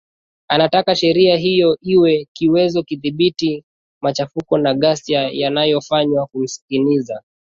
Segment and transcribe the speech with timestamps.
[0.47, 3.63] anataka sheria hiyo ili kuweza kudhibiti
[4.01, 7.21] machafuko na ghasia yanayofanywa kumshinikiza